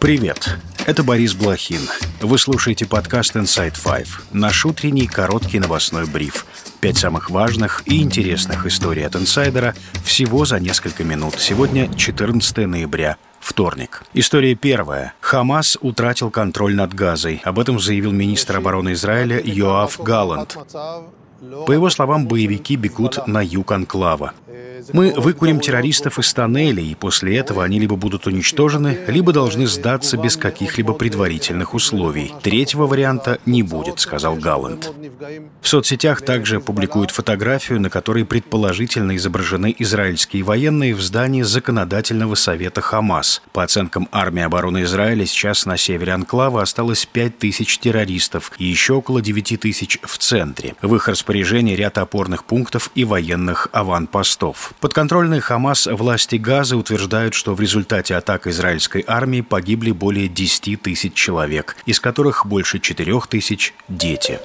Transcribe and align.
Привет, 0.00 0.56
это 0.86 1.04
Борис 1.04 1.34
Блохин. 1.34 1.82
Вы 2.22 2.38
слушаете 2.38 2.86
подкаст 2.86 3.36
Inside 3.36 3.74
Five, 3.74 4.08
наш 4.32 4.64
утренний 4.64 5.06
короткий 5.06 5.58
новостной 5.58 6.06
бриф. 6.06 6.46
Пять 6.80 6.96
самых 6.96 7.28
важных 7.28 7.82
и 7.84 8.00
интересных 8.00 8.64
историй 8.64 9.06
от 9.06 9.14
инсайдера 9.14 9.74
всего 10.02 10.46
за 10.46 10.58
несколько 10.58 11.04
минут. 11.04 11.34
Сегодня 11.38 11.94
14 11.94 12.66
ноября, 12.66 13.18
вторник. 13.40 14.02
История 14.14 14.54
первая. 14.54 15.12
Хамас 15.20 15.76
утратил 15.82 16.30
контроль 16.30 16.74
над 16.74 16.94
Газой. 16.94 17.42
Об 17.44 17.58
этом 17.58 17.78
заявил 17.78 18.10
министр 18.10 18.56
обороны 18.56 18.94
Израиля 18.94 19.38
Йоав 19.44 20.00
Галланд. 20.00 20.56
По 21.66 21.72
его 21.72 21.88
словам, 21.90 22.26
боевики 22.26 22.76
бегут 22.76 23.26
на 23.26 23.42
юг 23.42 23.72
Анклава. 23.72 24.34
Мы 24.92 25.12
выкурим 25.16 25.60
террористов 25.60 26.18
из 26.18 26.32
тоннелей, 26.32 26.90
и 26.90 26.94
после 26.94 27.36
этого 27.36 27.64
они 27.64 27.78
либо 27.78 27.96
будут 27.96 28.26
уничтожены, 28.26 28.98
либо 29.06 29.32
должны 29.32 29.66
сдаться 29.66 30.16
без 30.16 30.36
каких-либо 30.36 30.92
предварительных 30.94 31.74
условий. 31.74 32.32
Третьего 32.42 32.86
варианта 32.86 33.38
не 33.46 33.62
будет, 33.62 34.00
сказал 34.00 34.36
Галланд. 34.36 34.92
В 35.60 35.68
соцсетях 35.68 36.22
также 36.22 36.60
публикуют 36.60 37.10
фотографию, 37.10 37.80
на 37.80 37.90
которой 37.90 38.24
предположительно 38.24 39.16
изображены 39.16 39.74
израильские 39.78 40.42
военные 40.42 40.94
в 40.94 41.00
здании 41.00 41.42
законодательного 41.42 42.34
совета 42.34 42.80
Хамас. 42.80 43.42
По 43.52 43.62
оценкам 43.62 44.08
армии 44.12 44.42
обороны 44.42 44.82
Израиля, 44.82 45.26
сейчас 45.26 45.66
на 45.66 45.76
севере 45.76 46.12
Анклава 46.12 46.62
осталось 46.62 47.06
5 47.06 47.38
тысяч 47.38 47.78
террористов 47.78 48.52
и 48.58 48.64
еще 48.64 48.94
около 48.94 49.20
9 49.20 49.60
тысяч 49.60 49.98
в 50.02 50.18
центре. 50.18 50.74
В 50.82 50.94
их 50.94 51.08
распоряжении 51.08 51.29
ряд 51.76 51.98
опорных 51.98 52.44
пунктов 52.44 52.90
и 52.94 53.04
военных 53.04 53.68
аванпостов. 53.72 54.72
Подконтрольные 54.80 55.40
Хамас 55.40 55.86
власти 55.86 56.36
Газы 56.36 56.76
утверждают, 56.76 57.34
что 57.34 57.54
в 57.54 57.60
результате 57.60 58.14
атак 58.14 58.46
израильской 58.46 59.04
армии 59.06 59.40
погибли 59.40 59.92
более 59.92 60.28
10 60.28 60.82
тысяч 60.82 61.14
человек, 61.14 61.76
из 61.86 62.00
которых 62.00 62.46
больше 62.46 62.78
4 62.78 63.20
тысяч– 63.28 63.74
дети. 63.88 64.38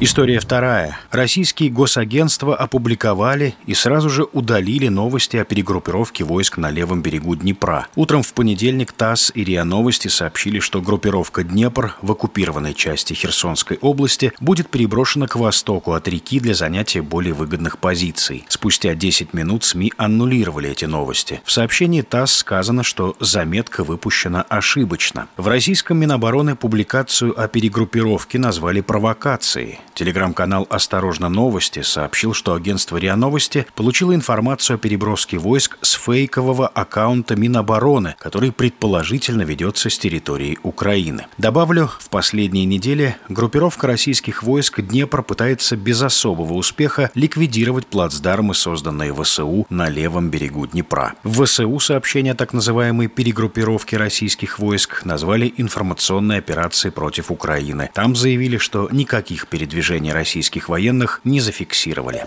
История 0.00 0.40
вторая. 0.40 0.98
Российские 1.12 1.70
госагентства 1.70 2.56
опубликовали 2.56 3.54
и 3.66 3.74
сразу 3.74 4.10
же 4.10 4.24
удалили 4.24 4.88
новости 4.88 5.36
о 5.36 5.44
перегруппировке 5.44 6.24
войск 6.24 6.56
на 6.56 6.70
левом 6.70 7.02
берегу 7.02 7.36
Днепра. 7.36 7.86
Утром 7.94 8.22
в 8.22 8.32
понедельник 8.32 8.90
ТАСС 8.92 9.30
и 9.34 9.44
РИА 9.44 9.64
Новости 9.64 10.08
сообщили, 10.08 10.58
что 10.58 10.80
группировка 10.80 11.44
Днепр 11.44 11.94
в 12.02 12.10
оккупированной 12.10 12.74
части 12.74 13.14
Херсонской 13.14 13.78
области 13.80 14.32
будет 14.40 14.68
переброшена 14.68 15.28
к 15.28 15.36
востоку 15.36 15.92
от 15.92 16.08
реки 16.08 16.40
для 16.40 16.54
занятия 16.54 17.02
более 17.02 17.34
выгодных 17.34 17.78
позиций. 17.78 18.44
Спустя 18.48 18.94
10 18.94 19.34
минут 19.34 19.62
СМИ 19.62 19.92
аннулировали 19.96 20.70
эти 20.70 20.84
новости. 20.86 21.40
В 21.44 21.52
сообщении 21.52 22.02
ТАСС 22.02 22.38
сказано, 22.38 22.82
что 22.82 23.14
заметка 23.20 23.84
выпущена 23.84 24.42
ошибочно. 24.48 25.28
В 25.36 25.46
российском 25.46 25.98
Минобороны 25.98 26.56
публикацию 26.56 27.40
о 27.40 27.46
перегруппировке 27.46 28.38
назвали 28.38 28.80
провокацией. 28.80 29.78
Телеграм-канал 29.94 30.66
«Осторожно 30.70 31.28
новости» 31.28 31.82
сообщил, 31.82 32.32
что 32.32 32.54
агентство 32.54 32.96
РИА 32.96 33.14
Новости 33.14 33.66
получило 33.74 34.14
информацию 34.14 34.76
о 34.76 34.78
переброске 34.78 35.36
войск 35.36 35.76
с 35.82 35.92
фейкового 35.92 36.66
аккаунта 36.66 37.36
Минобороны, 37.36 38.14
который 38.18 38.52
предположительно 38.52 39.42
ведется 39.42 39.90
с 39.90 39.98
территории 39.98 40.58
Украины. 40.62 41.26
Добавлю, 41.36 41.90
в 42.00 42.08
последние 42.08 42.64
недели 42.64 43.16
группировка 43.28 43.86
российских 43.86 44.42
войск 44.42 44.80
Днепр 44.80 45.22
пытается 45.22 45.76
без 45.76 46.00
особого 46.00 46.54
успеха 46.54 47.10
ликвидировать 47.14 47.86
плацдармы, 47.86 48.54
созданные 48.54 49.14
ВСУ 49.14 49.66
на 49.68 49.90
левом 49.90 50.30
берегу 50.30 50.66
Днепра. 50.66 51.14
В 51.22 51.44
ВСУ 51.44 51.78
сообщение 51.80 52.32
о 52.32 52.36
так 52.36 52.54
называемой 52.54 53.08
перегруппировке 53.08 53.98
российских 53.98 54.58
войск 54.58 55.04
назвали 55.04 55.52
информационной 55.58 56.38
операцией 56.38 56.92
против 56.92 57.30
Украины. 57.30 57.90
Там 57.92 58.16
заявили, 58.16 58.56
что 58.56 58.88
никаких 58.90 59.48
передвижений 59.48 59.81
передвижения 59.82 60.14
российских 60.14 60.68
военных 60.68 61.20
не 61.24 61.40
зафиксировали. 61.40 62.24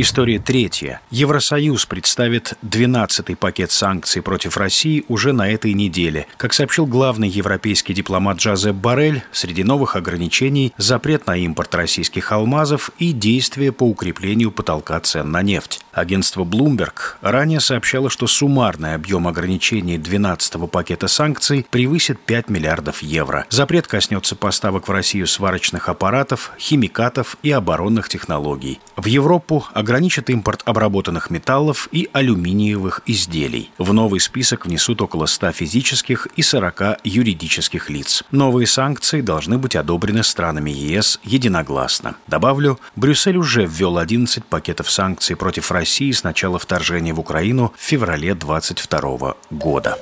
История 0.00 0.38
третья. 0.38 1.00
Евросоюз 1.10 1.84
представит 1.86 2.52
12-й 2.62 3.34
пакет 3.34 3.72
санкций 3.72 4.22
против 4.22 4.56
России 4.56 5.04
уже 5.08 5.32
на 5.32 5.50
этой 5.50 5.72
неделе. 5.72 6.28
Как 6.36 6.52
сообщил 6.52 6.86
главный 6.86 7.28
европейский 7.28 7.94
дипломат 7.94 8.38
Джозеп 8.38 8.76
Барель, 8.76 9.24
среди 9.32 9.64
новых 9.64 9.96
ограничений 9.96 10.72
запрет 10.78 11.26
на 11.26 11.36
импорт 11.36 11.74
российских 11.74 12.30
алмазов 12.30 12.92
и 13.00 13.10
действия 13.10 13.72
по 13.72 13.82
укреплению 13.82 14.52
потолка 14.52 15.00
цен 15.00 15.32
на 15.32 15.42
нефть. 15.42 15.80
Агентство 15.90 16.44
Bloomberg 16.44 17.16
ранее 17.20 17.58
сообщало, 17.58 18.08
что 18.08 18.28
суммарный 18.28 18.94
объем 18.94 19.26
ограничений 19.26 19.98
12-го 19.98 20.68
пакета 20.68 21.08
санкций 21.08 21.66
превысит 21.68 22.20
5 22.20 22.50
миллиардов 22.50 23.02
евро. 23.02 23.46
Запрет 23.50 23.88
коснется 23.88 24.36
поставок 24.36 24.86
в 24.86 24.92
Россию 24.92 25.26
сварочных 25.26 25.88
аппаратов, 25.88 26.52
химикатов 26.56 27.36
и 27.42 27.50
оборонных 27.50 28.08
технологий. 28.08 28.78
В 28.94 29.06
Европу 29.06 29.66
ограничат 29.88 30.28
импорт 30.28 30.60
обработанных 30.66 31.30
металлов 31.30 31.88
и 31.92 32.10
алюминиевых 32.12 33.00
изделий. 33.06 33.70
В 33.78 33.94
новый 33.94 34.20
список 34.20 34.66
внесут 34.66 35.00
около 35.00 35.24
100 35.24 35.52
физических 35.52 36.26
и 36.36 36.42
40 36.42 36.98
юридических 37.04 37.88
лиц. 37.88 38.22
Новые 38.30 38.66
санкции 38.66 39.22
должны 39.22 39.56
быть 39.56 39.76
одобрены 39.76 40.22
странами 40.22 40.70
ЕС 40.70 41.18
единогласно. 41.24 42.16
Добавлю, 42.26 42.78
Брюссель 42.96 43.38
уже 43.38 43.64
ввел 43.64 43.96
11 43.96 44.44
пакетов 44.44 44.90
санкций 44.90 45.36
против 45.36 45.70
России 45.72 46.12
с 46.12 46.22
начала 46.22 46.58
вторжения 46.58 47.14
в 47.14 47.20
Украину 47.20 47.72
в 47.74 47.80
феврале 47.82 48.34
2022 48.34 49.36
года. 49.50 49.96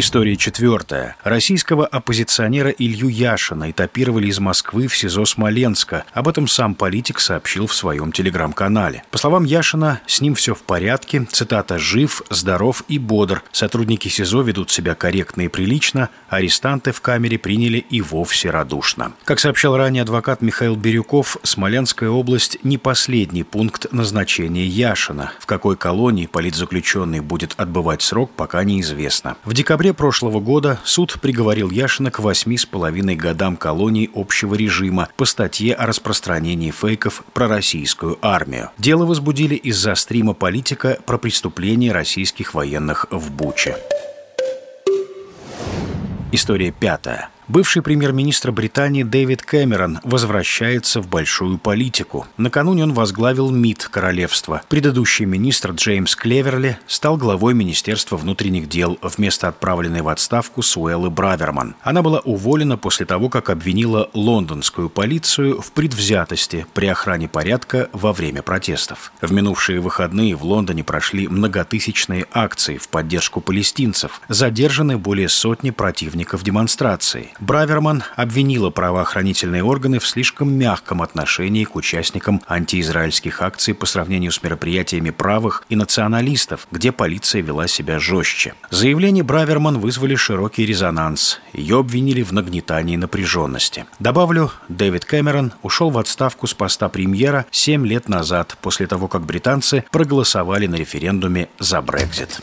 История 0.00 0.34
четвертая. 0.34 1.14
Российского 1.24 1.86
оппозиционера 1.86 2.70
Илью 2.70 3.08
Яшина 3.08 3.70
этапировали 3.70 4.28
из 4.28 4.38
Москвы 4.38 4.86
в 4.86 4.96
СИЗО 4.96 5.26
Смоленска. 5.26 6.04
Об 6.14 6.26
этом 6.26 6.48
сам 6.48 6.74
политик 6.74 7.20
сообщил 7.20 7.66
в 7.66 7.74
своем 7.74 8.10
телеграм-канале. 8.10 9.04
По 9.10 9.18
словам 9.18 9.44
Яшина, 9.44 10.00
с 10.06 10.22
ним 10.22 10.34
все 10.34 10.54
в 10.54 10.62
порядке. 10.62 11.26
Цитата 11.30 11.78
«Жив, 11.78 12.22
здоров 12.30 12.82
и 12.88 12.98
бодр. 12.98 13.42
Сотрудники 13.52 14.08
СИЗО 14.08 14.40
ведут 14.40 14.70
себя 14.70 14.94
корректно 14.94 15.42
и 15.42 15.48
прилично. 15.48 16.08
Арестанты 16.30 16.92
в 16.92 17.02
камере 17.02 17.38
приняли 17.38 17.76
и 17.76 18.00
вовсе 18.00 18.48
радушно». 18.48 19.12
Как 19.26 19.38
сообщал 19.38 19.76
ранее 19.76 20.04
адвокат 20.04 20.40
Михаил 20.40 20.76
Бирюков, 20.76 21.36
Смоленская 21.42 22.08
область 22.08 22.56
не 22.62 22.78
последний 22.78 23.42
пункт 23.42 23.92
назначения 23.92 24.64
Яшина. 24.64 25.32
В 25.40 25.44
какой 25.44 25.76
колонии 25.76 26.24
политзаключенный 26.24 27.20
будет 27.20 27.52
отбывать 27.58 28.00
срок, 28.00 28.30
пока 28.34 28.64
неизвестно. 28.64 29.36
В 29.44 29.52
декабре 29.52 29.89
декабре 29.90 29.94
прошлого 29.94 30.40
года 30.40 30.78
суд 30.84 31.18
приговорил 31.20 31.70
Яшина 31.70 32.10
к 32.10 32.20
восьми 32.20 32.56
с 32.56 32.64
половиной 32.64 33.16
годам 33.16 33.56
колонии 33.56 34.08
общего 34.14 34.54
режима 34.54 35.08
по 35.16 35.24
статье 35.24 35.74
о 35.74 35.86
распространении 35.86 36.70
фейков 36.70 37.24
про 37.32 37.48
российскую 37.48 38.18
армию. 38.22 38.70
Дело 38.78 39.04
возбудили 39.04 39.56
из-за 39.56 39.94
стрима 39.94 40.34
политика 40.34 40.98
про 41.06 41.18
преступления 41.18 41.92
российских 41.92 42.54
военных 42.54 43.06
в 43.10 43.30
Буче. 43.32 43.76
История 46.32 46.72
пятая. 46.72 47.30
Бывший 47.50 47.82
премьер-министр 47.82 48.52
Британии 48.52 49.02
Дэвид 49.02 49.42
Кэмерон 49.42 49.98
возвращается 50.04 51.00
в 51.00 51.08
большую 51.08 51.58
политику. 51.58 52.28
Накануне 52.36 52.84
он 52.84 52.92
возглавил 52.92 53.50
МИД 53.50 53.88
королевства. 53.90 54.62
Предыдущий 54.68 55.24
министр 55.24 55.72
Джеймс 55.72 56.14
Клеверли 56.14 56.78
стал 56.86 57.16
главой 57.16 57.54
Министерства 57.54 58.16
внутренних 58.16 58.68
дел 58.68 59.00
вместо 59.02 59.48
отправленной 59.48 60.02
в 60.02 60.08
отставку 60.08 60.62
Суэллы 60.62 61.10
Браверман. 61.10 61.74
Она 61.82 62.02
была 62.02 62.20
уволена 62.20 62.76
после 62.76 63.04
того, 63.04 63.28
как 63.28 63.50
обвинила 63.50 64.08
лондонскую 64.14 64.88
полицию 64.88 65.60
в 65.60 65.72
предвзятости 65.72 66.66
при 66.72 66.86
охране 66.86 67.28
порядка 67.28 67.90
во 67.92 68.12
время 68.12 68.42
протестов. 68.42 69.12
В 69.20 69.32
минувшие 69.32 69.80
выходные 69.80 70.36
в 70.36 70.44
Лондоне 70.44 70.84
прошли 70.84 71.26
многотысячные 71.26 72.26
акции 72.30 72.76
в 72.76 72.88
поддержку 72.88 73.40
палестинцев. 73.40 74.20
Задержаны 74.28 74.98
более 74.98 75.28
сотни 75.28 75.70
противников 75.70 76.44
демонстрации. 76.44 77.32
Браверман 77.40 78.04
обвинила 78.16 78.70
правоохранительные 78.70 79.64
органы 79.64 79.98
в 79.98 80.06
слишком 80.06 80.52
мягком 80.52 81.00
отношении 81.00 81.64
к 81.64 81.74
участникам 81.74 82.42
антиизраильских 82.46 83.40
акций 83.40 83.74
по 83.74 83.86
сравнению 83.86 84.30
с 84.30 84.42
мероприятиями 84.42 85.10
правых 85.10 85.64
и 85.70 85.76
националистов, 85.76 86.66
где 86.70 86.92
полиция 86.92 87.40
вела 87.42 87.66
себя 87.66 87.98
жестче. 87.98 88.54
Заявление 88.70 89.24
Браверман 89.24 89.78
вызвали 89.78 90.14
широкий 90.14 90.66
резонанс. 90.66 91.40
Ее 91.54 91.78
обвинили 91.78 92.22
в 92.22 92.32
нагнетании 92.32 92.96
напряженности. 92.96 93.86
Добавлю, 93.98 94.50
Дэвид 94.68 95.06
Кэмерон 95.06 95.52
ушел 95.62 95.90
в 95.90 95.98
отставку 95.98 96.46
с 96.46 96.54
поста 96.54 96.88
премьера 96.88 97.46
7 97.50 97.86
лет 97.86 98.08
назад, 98.08 98.58
после 98.60 98.86
того, 98.86 99.08
как 99.08 99.22
британцы 99.22 99.84
проголосовали 99.90 100.66
на 100.66 100.76
референдуме 100.76 101.48
за 101.58 101.80
Брекзит. 101.80 102.42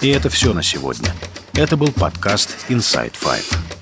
И 0.00 0.08
это 0.08 0.28
все 0.30 0.54
на 0.54 0.62
сегодня. 0.62 1.12
Это 1.54 1.76
был 1.76 1.90
подкаст 1.90 2.66
Inside 2.68 3.14
Five. 3.20 3.77